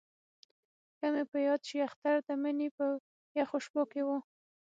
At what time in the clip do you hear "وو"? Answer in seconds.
4.07-4.17